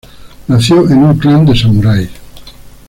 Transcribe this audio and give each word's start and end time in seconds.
Nació 0.47 0.89
en 0.89 0.97
un 1.03 1.17
clan 1.19 1.45
de 1.45 1.55
samuráis. 1.55 2.09